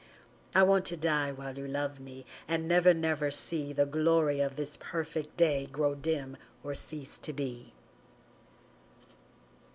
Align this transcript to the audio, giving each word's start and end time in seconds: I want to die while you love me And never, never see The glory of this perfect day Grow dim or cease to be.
I 0.55 0.63
want 0.63 0.85
to 0.85 0.97
die 0.97 1.31
while 1.31 1.55
you 1.55 1.67
love 1.67 1.99
me 1.99 2.25
And 2.47 2.67
never, 2.67 2.91
never 2.91 3.29
see 3.29 3.71
The 3.71 3.85
glory 3.85 4.39
of 4.41 4.55
this 4.55 4.75
perfect 4.77 5.37
day 5.37 5.67
Grow 5.67 5.93
dim 5.93 6.37
or 6.63 6.73
cease 6.73 7.19
to 7.19 7.31
be. 7.31 7.71